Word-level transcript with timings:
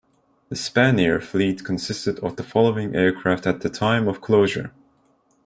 The 0.49 0.55
Spanair 0.55 1.21
fleet 1.21 1.63
consisted 1.63 2.17
of 2.21 2.35
the 2.35 2.41
following 2.41 2.95
aircraft 2.95 3.45
at 3.45 3.61
the 3.61 3.69
time 3.69 4.07
of 4.07 4.19
closure. 4.19 4.71